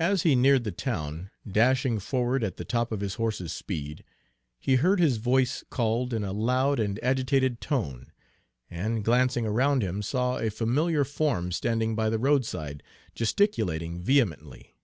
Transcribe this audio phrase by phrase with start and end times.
[0.00, 4.02] As he neared the town, dashing forward at the top of his horse's speed,
[4.58, 8.12] he heard his voice called in a loud and agitated tone,
[8.70, 12.82] and, glancing around him, saw a familiar form standing by the roadside,
[13.14, 14.74] gesticulating vehemently.